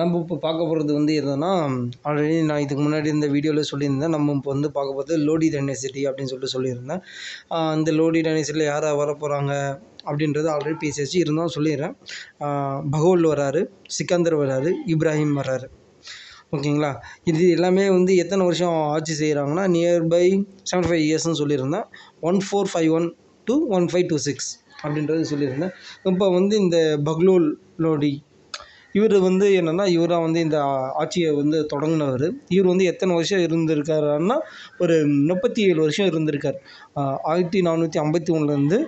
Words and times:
நம்ம 0.00 0.20
இப்போ 0.22 0.36
பார்க்க 0.44 0.68
போகிறது 0.68 0.92
வந்து 0.98 1.12
என்னன்னா 1.20 1.50
ஆல்ரெடி 2.08 2.36
நான் 2.50 2.62
இதுக்கு 2.64 2.82
முன்னாடி 2.86 3.08
இந்த 3.16 3.26
வீடியோவில் 3.34 3.68
சொல்லியிருந்தேன். 3.70 4.14
நம்ம 4.16 4.32
இப்போ 4.38 4.50
வந்து 4.54 4.68
பார்க்க 4.76 4.96
போகிறது 4.96 5.16
லோடி 5.26 5.48
டைனசிட்டி 5.54 6.02
அப்படின்னு 6.08 6.30
சொல்லிட்டு 6.32 6.54
சொல்லியிருந்தேன். 6.56 7.02
அந்த 7.56 7.78
இந்த 7.80 7.92
லோடி 7.98 8.20
டைனசிட்டியில் 8.26 8.70
யார் 8.70 8.86
வர 9.00 9.10
போகிறாங்க 9.22 9.52
அப்படின்றது 10.08 10.48
ஆல்ரெடி 10.54 10.78
பேசியாச்சு. 10.84 11.16
இருந்தாலும் 11.24 11.54
சொல்லிடுறேன். 11.56 11.94
பகவல் 12.94 13.26
வராரு 13.32 13.60
சிக்கந்தர் 13.96 14.36
வராரு 14.42 14.72
இப்ராஹிம் 14.94 15.34
வராரு. 15.40 15.68
ஓகேங்களா? 16.56 16.92
இது 17.30 17.42
எல்லாமே 17.56 17.84
வந்து 17.96 18.12
எத்தனை 18.22 18.44
வருஷம் 18.48 18.76
ஆட்சி 18.94 19.14
செய்கிறாங்கன்னா 19.20 19.64
நியர்பை 19.74 20.24
செவன் 20.70 20.88
ஃபைவ் 20.88 21.04
இயர்ஸ்னு 21.08 21.40
சொல்லியிருந்தேன். 21.42 21.86
One 22.30 22.40
four 22.46 22.70
five 22.72 22.90
one 22.98 23.06
two 23.46 23.56
one 23.78 23.86
five 23.92 24.08
two 24.12 24.18
six 24.26 24.50
அப்படின்றது 24.82 25.30
சொல்லியிருந்தேன். 25.32 25.72
இப்போ 26.12 26.28
வந்து 26.38 26.56
இந்த 26.64 26.78
பக்லோல் 27.10 27.46
லோடி 27.86 28.12
இவர் 28.98 29.16
வந்து 29.26 29.46
என்னென்னா 29.60 29.84
இவராக 29.96 30.24
வந்து 30.26 30.40
இந்த 30.46 30.58
ஆட்சியை 31.00 31.30
வந்து 31.40 31.58
தொடங்கினவர். 31.72 32.26
இவர் 32.54 32.70
வந்து 32.72 32.86
எத்தனை 32.92 33.12
வருஷம் 33.18 33.44
இருந்திருக்காருன்னா 33.48 34.36
ஒரு 34.84 34.96
முப்பத்தி 35.30 35.60
ஏழு 35.68 35.80
வருஷம் 35.84 36.10
இருந்திருக்கார். 36.12 36.58
ஆயிரத்தி 37.32 37.60
நானூற்றி 37.68 38.00
ஐம்பத்தி 38.04 38.32
ஒன்றுலேருந்து 38.36 38.78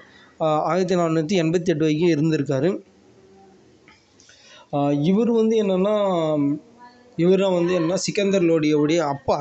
ஆயிரத்தி 0.70 0.96
நானூற்றி 1.01 1.37
எண்பத்தி 1.43 1.70
எட்டு 1.73 1.84
வரைக்கும் 1.87 2.15
இருந்திருக்காரு. 2.15 2.70
இவர் 5.10 5.30
வந்து 5.41 5.55
என்னென்னா 5.62 5.96
இவராக 7.24 7.52
வந்து 7.57 7.73
என்னென்னா 7.79 7.98
சிக்கந்தர் 8.05 8.48
லோடியோடைய 8.51 9.01
அப்பா. 9.15 9.38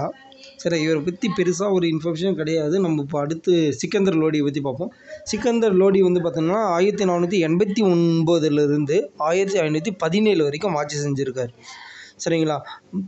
சரி 0.62 0.78
இவரை 0.86 1.02
பற்றி 1.06 1.28
பெருசாக 1.38 1.78
ஒரு 1.78 1.86
இன்ஃபர்மேஷன் 1.94 2.38
கிடையாது. 2.40 2.76
நம்ம 2.86 3.02
இப்போ 3.06 3.18
அடுத்து 3.26 3.54
சிக்கந்தர் 3.82 4.18
லோடியை 4.24 4.44
பற்றி 4.48 4.62
பார்ப்போம். 4.68 4.92
சிக்கந்தர் 5.32 5.78
லோடி 5.82 6.02
வந்து 6.08 6.22
பார்த்தோம்னா 6.26 6.60
ஆயிரத்தி 6.78 7.06
நானூற்றி 7.12 7.40
எண்பத்தி 7.48 7.82
ஒன்பதுலேருந்து 7.92 8.98
ஆயிரத்தி 9.30 9.60
ஐநூற்றி 9.66 9.94
பதினேழு 10.04 10.44
வரைக்கும் 10.48 10.78
ஆட்சி 10.82 10.98
செஞ்சுருக்காரு. 11.06 11.54
சரிங்களா? 12.26 12.58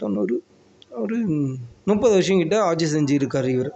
தொண்ணூறு 0.04 0.38
ஒரு 1.02 1.18
முப்பது 1.90 2.14
வருஷம் 2.18 2.42
கிட்ட 2.44 2.56
ஆட்சி 2.70 2.88
செஞ்சுருக்கார் 2.96 3.50
இவர். 3.56 3.72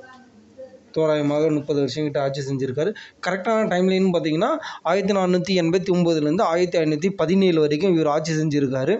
தோராயமாக 0.95 1.49
முப்பது 1.55 1.79
வருஷம் 1.83 2.05
கிட்ட 2.07 2.19
ஆட்சி 2.25 2.41
செஞ்சுருக்காரு. 2.49 2.91
கரெக்டான 3.25 3.67
டைம்லைன்னு 3.73 4.13
பார்த்தீங்கன்னா 4.15 4.51
ஆயிரத்தி 4.91 5.13
நானூற்றி 5.19 5.53
எண்பத்தி 5.63 5.89
ஒம்போதுலேருந்து 5.95 6.45
ஆயிரத்தி 6.53 6.79
ஐநூற்றி 6.83 7.09
பதினேழு 7.21 7.59
வரைக்கும் 7.65 7.93
இவர் 7.95 8.11
ஆட்சி 8.15 8.33
செஞ்சுருக்காரு. 8.39 8.95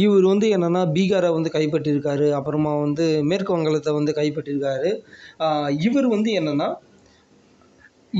இவர் 0.00 0.24
வந்து 0.32 0.46
என்னென்னா 0.56 0.82
பீகாரை 0.94 1.28
வந்து 1.36 1.50
கைப்பற்றியிருக்காரு 1.54 2.26
அப்புறமா 2.38 2.72
வந்து 2.80 3.04
மேற்கு 3.30 3.54
வங்காளத்தை 3.54 3.92
வந்து 3.92 4.12
கைப்பற்றியிருக்காரு 4.18 4.90
இவர் 5.86 6.08
வந்து 6.08 6.32
என்னென்னா 6.40 6.68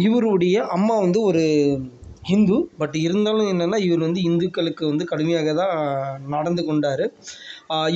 இவருடைய 0.04 0.56
அம்மா 0.76 0.94
வந்து 0.98 1.20
ஒரு 1.22 1.42
ஹிந்து 2.28 2.56
பட் 2.78 2.96
இருந்தாலும் 3.06 3.48
என்னென்னா 3.52 3.78
இவர் 3.86 4.04
வந்து 4.06 4.20
இந்துக்களுக்கு 4.28 4.84
வந்து 4.90 5.04
கடுமையாக 5.10 5.50
தான் 5.52 5.74
நடந்து 6.34 6.62
கொண்டார். 6.64 7.02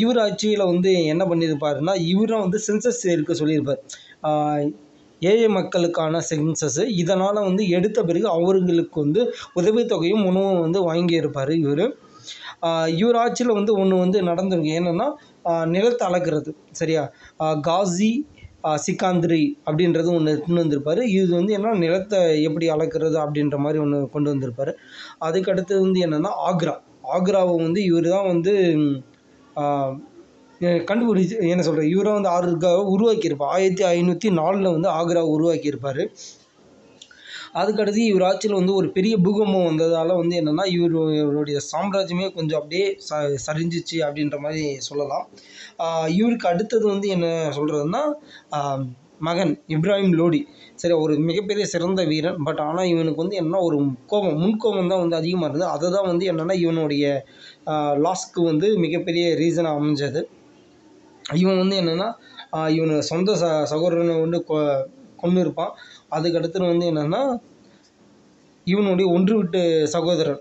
இவர் 0.03 0.21
ஆட்சியில் 0.25 0.71
வந்து 0.73 0.91
என்ன 1.13 1.23
பண்ணியிருப்பாருன்னா 1.31 1.95
இவரும் 2.13 2.45
வந்து 2.45 2.59
சென்சஸ் 2.67 3.03
இருக்க 3.15 3.35
சொல்லியிருப்பார். 3.35 3.81
ஏழை 5.23 5.49
மக்களுக்கான 5.57 6.21
சென்சஸ் 6.31 6.81
இதனால் 7.03 7.47
வந்து 7.49 7.63
எடுத்த 7.79 7.99
பிறகு 8.03 8.29
அவர்களுக்கு 8.37 8.99
வந்து 9.05 9.23
உதவித்தொகையும் 9.61 10.27
உணவும் 10.31 10.63
வந்து 10.65 10.81
வாங்கியிருப்பார் 10.91 11.53
இவர். 11.63 11.85
இவர் 13.01 13.19
ஆட்சியில் 13.25 13.57
வந்து 13.59 13.73
ஒன்று 13.83 13.97
வந்து 14.05 14.19
நடந்திருக்கு. 14.31 14.73
என்னென்னா 14.81 15.07
நிலத்தை 15.75 16.05
அளக்கிறது. 16.11 16.51
சரியா? 16.81 17.05
காசி 17.69 18.11
சிக்காந்திரி 18.87 19.43
அப்படின்றது 19.69 20.09
ஒன்று 20.19 20.33
கொண்டு 20.45 20.61
வந்திருப்பார். 20.63 21.01
இது 21.19 21.31
வந்து 21.39 21.53
என்னென்னா 21.57 21.75
நிலத்தை 21.85 22.21
எப்படி 22.49 22.67
அளக்கிறது 22.75 23.17
அப்படின்ற 23.25 23.57
மாதிரி 23.65 23.79
ஒன்று 23.85 23.99
கொண்டு 24.15 24.29
வந்திருப்பார். 24.33 24.73
அதுக்கடுத்து 25.27 25.75
வந்து 25.85 26.01
என்னென்னா 26.07 26.33
ஆக்ரா. 26.49 26.75
ஆக்ராவை 27.17 27.55
வந்து 27.67 27.81
இவர் 27.91 28.09
தான் 28.15 28.29
வந்து 28.33 28.55
கண்டுபிடிச்சி 30.61 30.87
கண்டுபிடிச்சு 30.89 31.35
என்ன 31.53 31.65
சொல்கிறது 31.67 31.93
இவரை 31.95 32.13
வந்து 32.17 32.31
ஆறுக்கா 32.37 32.71
உருவாக்கியிருப்பார். 32.95 33.53
ஆயிரத்தி 33.57 33.85
ஐநூற்றி 33.95 34.29
நாலில் 34.41 34.75
வந்து 34.77 34.89
ஆக்ரா 35.01 35.23
உருவாக்கியிருப்பார். 35.35 36.03
அதுக்கடுத்து 37.55 38.03
இவர் 38.11 38.27
ஆட்சியில் 38.29 38.59
வந்து 38.59 38.75
ஒரு 38.81 38.89
பெரிய 38.97 39.15
பூகம்பம் 39.27 39.67
வந்ததால் 39.69 40.15
வந்து 40.21 40.35
என்னென்னா 40.41 40.65
இவர் 40.77 40.95
இவருடைய 41.19 41.59
சாம்ராஜ்யமே 41.71 42.27
கொஞ்சம் 42.37 42.61
அப்படியே 42.61 42.87
ச 43.09 43.11
சரிஞ்சிச்சு 43.47 43.99
அப்படின்ற 44.07 44.39
மாதிரி 44.45 44.65
சொல்லலாம். 44.89 45.27
இவருக்கு 46.19 46.49
அடுத்தது 46.53 46.87
வந்து 46.95 47.09
என்ன 47.17 47.27
சொல்கிறதுன்னா 47.59 48.03
மகன் 49.27 49.53
இப்ராஹிம் 49.75 50.17
லோடி. 50.19 50.41
சரி 50.77 50.95
ஒரு 51.05 51.15
மிகப்பெரிய 51.29 51.65
சிறந்த 51.73 52.01
வீரன். 52.11 52.39
பட் 52.47 52.61
ஆனால் 52.67 52.91
இவனுக்கு 52.93 53.23
வந்து 53.25 53.39
என்னென்னா 53.41 53.61
ஒரு 53.69 53.79
கோபம் 54.13 54.39
முன்கோபம் 54.43 54.91
தான் 54.93 55.03
வந்து 55.05 55.19
அதிகமாக 55.21 55.49
இருந்தது. 55.49 55.71
அதை 55.77 55.89
தான் 55.97 56.09
வந்து 56.11 56.27
என்னென்னா 56.33 56.57
இவனுடைய 56.65 57.05
லாஸ்க்கு 58.07 58.43
வந்து 58.51 58.69
மிகப்பெரிய 58.85 59.25
ரீசனாக 59.43 59.79
அமைஞ்சது. 59.81 60.21
இவன் 61.43 61.61
வந்து 61.63 61.77
என்னென்னா 61.83 62.09
இவனு 62.77 62.95
சொந்த 63.11 63.31
ச 63.41 63.45
சகோதரனை 63.73 64.15
வந்து 64.25 64.39
கொ 64.49 64.57
கொண்டு 65.23 65.41
இருப்பான் 65.45 65.73
அதுக்கடுத்தது 66.11 66.65
வந்து 66.73 66.87
என்னென்னா 66.93 67.23
இவனுடைய 68.67 69.07
ஒன்று 69.17 69.35
விட்டு 69.37 69.61
சகோதரன். 69.95 70.41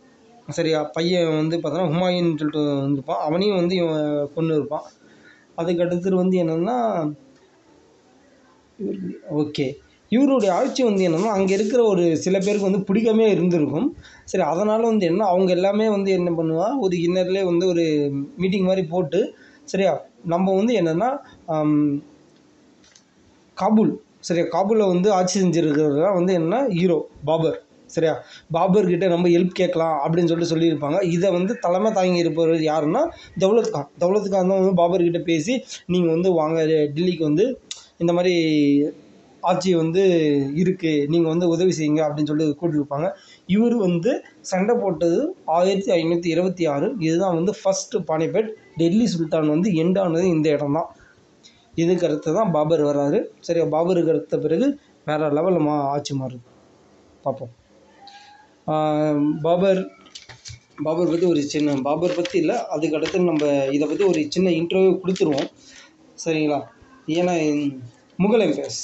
சரியா? 0.58 0.80
பையன் 0.96 1.38
வந்து 1.40 1.56
பார்த்தோன்னா 1.58 1.90
ஹுமாயூன் 1.94 2.38
சொல்லிட்டு 2.40 2.62
வந்திருப்பான் 2.84 3.24
அவனையும் 3.28 3.60
வந்து 3.62 3.76
இவன் 3.82 4.06
கொன்று 4.36 4.58
இருப்பான். 4.60 4.86
அதுக்கு 5.56 5.84
அடுத்தது 5.86 6.16
வந்து 6.16 6.38
என்னென்னா 6.44 6.78
ஓகே. 9.42 9.66
இவருடைய 10.12 10.52
ஆட்சி 10.58 10.82
வந்து 10.84 11.04
என்னென்னா 11.08 11.32
அங்கே 11.38 11.54
இருக்கிற 11.58 11.82
ஒரு 11.84 12.04
சில 12.26 12.36
பேருக்கு 12.40 12.70
வந்து 12.70 12.86
பிடிக்காமே 12.90 13.26
இருந்திருக்கும். 13.28 13.88
சரி 14.32 14.44
அதனால் 14.52 14.90
வந்து 14.92 15.06
என்ன 15.12 15.26
அவங்க 15.26 15.52
எல்லாமே 15.58 15.88
வந்து 15.96 16.12
என்ன 16.20 16.30
பண்ணுவா 16.40 16.68
ஒரு 16.86 16.96
இன்னர்லேயே 17.08 17.46
வந்து 17.52 17.66
ஒரு 17.68 17.86
மீட்டிங் 18.38 18.70
மாதிரி 18.70 18.84
போட்டு 18.94 19.22
சரியா? 19.64 19.94
நம்ம 20.34 20.54
வந்து 20.56 20.74
என்னென்னா 20.82 21.10
காபூல் 23.58 23.94
சரியா? 24.28 24.46
காபூலில் 24.56 24.92
வந்து 24.94 25.10
ஆட்சி 25.20 25.36
செஞ்சுருக்கிறது 25.44 25.98
தான் 26.06 26.18
வந்து 26.20 26.34
என்ன 26.42 26.60
ஹீரோ 26.78 27.00
பாபர். 27.30 27.58
சரியா? 27.96 28.14
பாபர் 28.56 28.90
கிட்ட 28.92 29.06
நம்ம 29.14 29.30
ஹெல்ப் 29.34 29.58
கேட்கலாம் 29.60 29.98
அப்படின்னு 30.04 30.30
சொல்லிட்டு 30.32 30.54
சொல்லியிருப்பாங்க. 30.54 30.98
இதை 31.16 31.28
வந்து 31.38 31.54
தலைமை 31.66 31.90
தாங்கி 31.98 32.24
இருப்பவர் 32.24 32.64
யாருன்னா 32.72 33.02
தௌலத் 33.44 33.74
கான். 33.76 33.90
தௌலத் 34.04 34.32
கான் 34.34 34.50
தான் 34.52 34.62
வந்து 34.62 34.78
பாபர்கிட்ட 34.82 35.22
பேசி 35.32 35.54
நீங்கள் 35.94 36.14
வந்து 36.16 36.32
வாங்க 36.40 36.66
டெல்லிக்கு 36.98 37.26
வந்து 37.30 37.46
இந்த 38.04 38.14
மாதிரி 38.18 38.36
ஆட்சி 39.44 39.72
வந்து 39.82 40.04
இருக்குது 40.62 41.06
நீங்கள் 41.12 41.32
வந்து 41.34 41.48
உதவி 41.54 41.74
செய்யுங்க 41.78 42.02
அப்படின்னு 42.06 42.32
சொல்லி 42.32 42.46
கூட்டியிருப்பாங்க. 42.62 43.08
இவர் 43.56 43.76
வந்து 43.86 44.12
சண்டை 44.52 44.74
போட்டது 44.84 45.20
ஆயிரத்தி 45.58 45.92
ஐநூற்றி 45.98 46.30
இருபத்தி 46.36 46.66
ஆறு. 46.74 46.88
இதுதான் 47.08 47.38
வந்து 47.40 47.54
ஃபஸ்ட்டு 47.60 48.02
பானிபெட் 48.10 48.50
டெல்லி 48.82 49.06
சுல்தான் 49.14 49.54
வந்து 49.56 49.72
எண்டானது 49.84 50.26
இந்த 50.36 50.48
இடம் 50.56 50.78
தான் 50.80 50.90
இதுக்கு 51.82 52.06
அடுத்து 52.08 52.30
தான் 52.38 52.52
பாபர் 52.56 52.84
வராரு. 52.90 53.20
சரியா 53.48 53.66
பாபருக்கு 53.76 54.14
அடுத்த 54.14 54.38
பிறகு 54.46 54.68
வேறு 55.08 55.28
லெவலில் 55.38 55.66
மா 55.68 55.76
ஆட்சி 55.94 56.14
மாறுது 56.20 56.48
பார்ப்போம் 57.26 57.54
பாபர் 59.46 59.82
பாபர் 60.86 61.12
பற்றி 61.12 61.26
ஒரு 61.34 61.42
சின்ன 61.54 61.76
பாபர் 61.88 62.18
பற்றி 62.18 62.36
இல்லை 62.42 62.56
அதுக்கு 62.74 62.98
அடுத்து 62.98 63.20
நம்ம 63.30 63.46
இதை 63.76 63.86
பற்றி 63.92 64.04
ஒரு 64.12 64.22
சின்ன 64.36 64.50
இன்டர்வியூ 64.60 64.92
கொடுத்துருவோம். 65.04 65.48
சரிங்களா? 66.24 66.60
ஏன்னா 67.18 67.34
முகல் 68.24 68.44
எம்பையர்ஸ் 68.46 68.82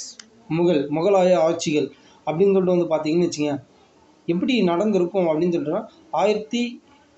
முகல் 0.58 0.80
முகலாய 0.96 1.36
ஆட்சிகள் 1.48 1.88
அப்படின்னு 2.26 2.54
சொல்லிட்டு 2.54 2.76
வந்து 2.76 2.90
பார்த்தீங்கன்னு 2.92 3.28
வச்சுங்க 3.28 3.52
எப்படி 4.28 4.54
நடந்திருக்கும் 4.70 5.28
அப்படின்னு 5.30 5.54
சொல்லிட்டுனா 5.54 5.82
ஆயிரத்தி 6.20 6.62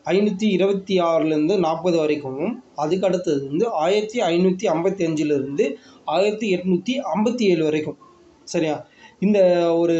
ஐநூற்றி 0.06 0.46
இருபத்தி 0.48 1.00
ஆறுலேருந்து 1.00 1.58
நாற்பது 1.58 1.98
வரைக்கும் 1.98 2.62
அதுக்கு 2.76 3.06
அடுத்தது 3.06 3.48
வந்து 3.48 3.72
ஆயிரத்தி 3.72 4.18
ஐநூற்றி 4.20 4.66
ஐம்பத்தி 4.74 5.02
அஞ்சுலேருந்து 5.06 5.76
ஆயிரத்தி 6.04 6.54
எட்நூற்றி 6.56 6.94
ஐம்பத்தி 7.14 7.42
ஏழு 7.42 7.64
வரைக்கும். 7.64 7.98
சரியா? 8.44 8.86
இந்த 9.18 9.38
ஒரு 9.78 9.96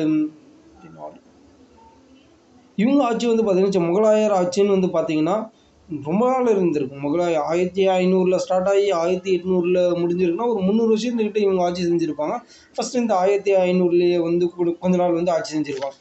இவங்க 2.76 3.04
ஆட்சி 3.04 3.26
வந்து 3.26 3.44
பார்த்திங்கன்னா 3.44 3.88
முகலாயர் 3.88 4.34
ஆட்சின்னு 4.40 4.74
வந்து 4.76 4.88
பார்த்திங்கன்னா 4.88 5.36
ரொம்ப 6.06 6.22
நாள் 6.30 6.48
இருந்திருக்கும். 6.52 7.02
முகலாய 7.04 7.34
ஆயிரத்தி 7.50 7.82
ஐநூறில் 7.88 8.40
ஸ்டார்ட் 8.44 8.68
ஆகி 8.70 8.86
ஆயிரத்தி 9.00 9.30
எட்நூறில் 9.36 9.78
முடிஞ்சிருக்குன்னா 10.00 10.46
ஒரு 10.52 10.60
முந்நூறு 10.66 10.90
வருஷத்துக்கிட்ட 10.94 11.38
இவங்க 11.44 11.62
ஆட்சி 11.66 11.82
செஞ்சுருப்பாங்க. 11.90 12.36
ஃபஸ்ட்டு 12.76 13.00
இந்த 13.02 13.14
ஆயிரத்தி 13.14 13.52
ஐநூறுலேயே 13.66 14.18
வந்து 14.28 14.46
கொஞ்ச 14.82 14.94
நாள் 15.02 15.16
வந்து 15.18 15.34
ஆட்சி 15.36 15.52
செஞ்சுருப்பாங்க. 15.56 15.96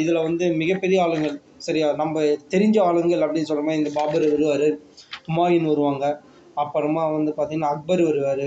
இதில் 0.00 0.24
வந்து 0.26 0.44
மிகப்பெரிய 0.62 0.98
ஆளுங்கள் 1.02 1.36
சரியா 1.66 1.88
நம்ம 2.00 2.22
தெரிஞ்ச 2.54 2.76
ஆளுங்கள் 2.88 3.24
அப்படின்னு 3.26 3.48
சொல்கிற 3.50 3.66
மாதிரி 3.66 3.82
இந்த 3.82 3.92
பாபர் 3.98 4.26
வருவார் 4.34 4.68
ஹுமாயூன் 5.26 5.70
வருவாங்க. 5.72 6.04
அப்புறமா 6.62 7.04
வந்து 7.16 7.32
பார்த்திங்கன்னா 7.36 7.72
அக்பர் 7.74 8.02
வருவார். 8.02 8.46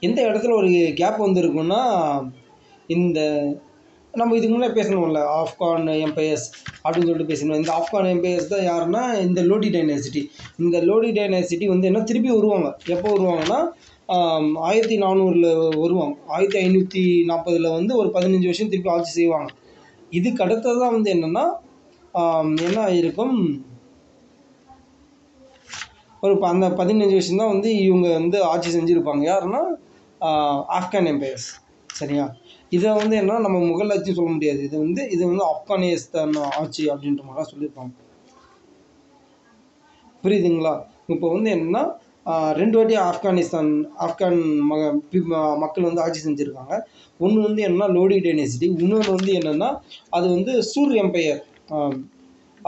எந்த 0.00 0.18
இடத்துல 0.28 0.54
ஒரு 0.60 0.70
கேப் 1.00 1.24
வந்துருக்குன்னா 1.24 1.82
இந்த 2.86 3.20
நம்ம 4.14 4.36
இதுக்கு 4.36 4.54
முன்னே 4.54 4.68
பேசணும்ல 4.78 5.20
ஆப்கான் 5.40 5.88
எம்பையர்ஸ் 6.06 6.46
அப்படின்னு 6.84 7.08
சொல்லிட்டு 7.08 7.32
பேசணும் 7.32 7.58
இந்த 7.60 7.72
ஆப்கான் 7.78 8.08
எம்பையர்ஸ் 8.14 8.50
தான் 8.52 8.66
யாருன்னா 8.70 9.02
இந்த 9.26 9.40
லோடி 9.50 9.68
டைனசிட்டி 9.76 10.22
இந்த 10.62 10.76
லோடி 10.88 11.10
டைனசிட்டி 11.18 11.66
வந்து 11.72 11.88
என்ன 11.90 12.00
திருப்பி 12.10 12.30
வருவாங்க. 12.34 12.68
எப்போ 12.94 13.08
வருவாங்கன்னா 13.16 13.58
ஆயிரத்தி 14.68 14.96
நானூறில் 15.02 15.50
வருவாங்க. 15.80 16.14
ஆயிரத்தி 16.36 16.58
ஐநூற்றி 16.64 17.02
நாற்பதில் 17.30 17.74
வந்து 17.76 17.92
ஒரு 17.96 18.08
பதினஞ்சு 18.16 18.48
வருஷம் 18.48 18.72
திருப்பி 18.72 18.90
ஆட்சி 18.94 19.12
செய்வாங்க. 19.18 19.50
இதுக்கு 20.10 20.40
அடுத்ததான் 20.46 20.94
வந்து 20.96 21.10
என்னென்னா 21.14 21.44
என்ன 22.68 22.78
ஆகிருக்கும் 22.86 23.36
ஒரு 26.22 26.34
ப- 26.38 26.48
அந்த 26.48 26.66
பதினஞ்சு 26.78 27.14
வருஷம் 27.16 27.36
தான் 27.36 27.52
வந்து 27.54 27.68
இவங்க 27.84 28.08
வந்து 28.18 28.38
ஆட்சி 28.52 28.70
செஞ்சுருப்பாங்க. 28.76 29.22
யாருன்னா 29.30 29.60
ஆஃப்கான் 30.20 30.66
ஆப்கான் 30.78 31.10
எம்பையர்ஸ் 31.12 31.48
சரியா? 32.00 32.24
இதை 32.70 32.92
வந்து 32.92 33.16
என்ன 33.16 33.38
நம்ம 33.38 33.58
முகல் 33.58 33.90
ஆட்சி 33.90 34.14
சொல்ல 34.14 34.30
முடியாது. 34.30 34.62
இது 34.62 34.78
வந்து 34.78 35.10
இது 35.10 35.26
வந்து 35.26 35.44
ஆப்கானிஸ்தான் 35.44 36.40
ஆட்சி 36.40 36.86
அப்படின்ற 36.86 37.22
மாதிரி 37.22 37.50
சொல்லியிருப்பாங்க. 37.50 37.90
புரியுதுங்களா? 40.22 40.82
இப்போ 41.06 41.32
வந்து 41.32 41.54
என்னன்னா 41.54 41.92
ரெண்டு 42.52 42.78
வாட்டி 42.78 42.96
ஆப்கானிஸ்தான் 42.96 43.84
ஆப்கான் 43.98 44.58
மக 44.60 44.94
பி- 45.10 45.58
மக்கள் 45.58 45.84
வந்து 45.84 46.02
ஆட்சி 46.02 46.30
செஞ்சுருக்காங்க. 46.30 46.80
ஒன்று 47.18 47.42
வந்து 47.42 47.64
என்னன்னா 47.64 47.90
லோடி 47.90 48.18
டைனசிட்டி 48.18 48.80
இன்னொன்று 48.80 49.14
வந்து 49.14 49.32
என்னென்னா 49.32 49.78
அது 50.10 50.28
வந்து 50.28 50.62
சூர் 50.62 50.92
எம்பையர். 50.92 51.40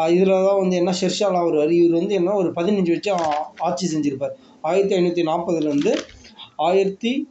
இதில் 0.09 0.29
தான் 0.29 0.59
வந்து 0.59 0.77
என்ன 0.77 0.95
ஷெர்ஷாலாம் 1.01 1.45
வருவார் 1.45 1.73
இவர் 1.73 1.99
வந்து 1.99 2.15
என்ன 2.15 2.33
ஒரு 2.33 2.51
பதினஞ்சு 2.51 2.89
வச்சு 2.89 3.15
ஆட்சி 3.59 3.97
செஞ்சுருப்பார். 3.97 4.31
ஆயிரத்தி 4.61 4.97
ஐநூற்றி 4.97 5.27
நாற்பதுலேருந்து 5.27 5.97
ஆயிரத்தி 6.57 7.29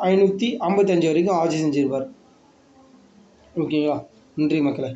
ஐநூற்றி 0.00 0.48
ஐம்பத்தஞ்சு 0.68 1.06
வரைக்கும் 1.06 1.36
ஆட்சி 1.36 1.64
செஞ்சுருப்பார். 1.64 2.08
ஓகேங்களா? 3.56 4.04
நன்றி 4.36 4.60
மக்களே. 4.60 4.94